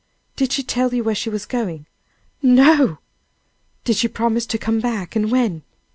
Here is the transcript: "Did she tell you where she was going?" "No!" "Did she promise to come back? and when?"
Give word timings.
"Did 0.35 0.51
she 0.51 0.63
tell 0.63 0.95
you 0.95 1.03
where 1.03 1.13
she 1.13 1.29
was 1.29 1.45
going?" 1.45 1.85
"No!" 2.41 2.97
"Did 3.83 3.97
she 3.97 4.07
promise 4.07 4.47
to 4.47 4.57
come 4.57 4.79
back? 4.79 5.15
and 5.15 5.29
when?" 5.31 5.61